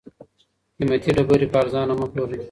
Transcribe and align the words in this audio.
قیمتي 0.77 1.09
ډبرې 1.15 1.47
په 1.51 1.57
ارزانه 1.61 1.93
مه 1.99 2.05
پلورئ. 2.11 2.39